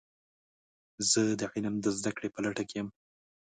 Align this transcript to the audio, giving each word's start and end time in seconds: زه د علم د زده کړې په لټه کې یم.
زه 1.09 1.21
د 1.39 1.41
علم 1.53 1.75
د 1.81 1.85
زده 1.97 2.11
کړې 2.17 2.29
په 2.31 2.39
لټه 2.45 2.63
کې 2.69 2.75
یم. 2.79 2.87